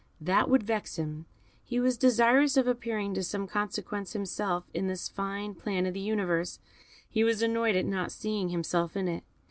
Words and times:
That 0.19 0.49
would 0.49 0.63
vex 0.63 0.95
him; 0.97 1.27
he 1.63 1.79
was 1.79 1.95
desirous 1.95 2.57
of 2.57 2.65
appearing 2.67 3.15
of 3.19 3.23
some 3.25 3.45
consequence 3.45 4.13
himself 4.13 4.63
in 4.73 4.87
this 4.87 5.07
fine 5.07 5.53
plan 5.53 5.85
of 5.85 5.93
the 5.93 5.99
universe, 5.99 6.57
he 7.07 7.23
was 7.23 7.43
annoyed 7.43 7.75
at 7.75 7.85
not 7.85 8.11
seeing 8.11 8.49
himself 8.49 8.97
in 8.97 9.07
it. 9.07 9.23